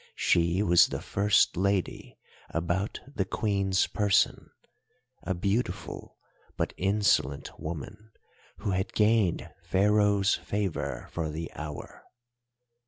She 0.15 0.63
was 0.63 0.87
the 0.87 0.99
first 0.99 1.55
lady 1.55 2.17
about 2.49 3.01
the 3.05 3.23
Queen's 3.23 3.85
person, 3.85 4.49
a 5.21 5.35
beautiful 5.35 6.17
but 6.57 6.73
insolent 6.75 7.51
woman, 7.59 8.09
who 8.57 8.71
had 8.71 8.93
gained 8.93 9.47
Pharaoh's 9.61 10.33
favour 10.33 11.07
for 11.11 11.29
the 11.29 11.51
hour. 11.53 12.01